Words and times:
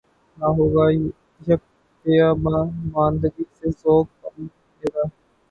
نہ 0.37 0.47
ہوگا 0.57 0.85
یک 1.47 1.61
بیاباں 2.05 2.61
ماندگی 2.91 3.43
سے 3.55 3.67
ذوق 3.79 4.07
کم 4.21 4.35
میرا 4.77 5.03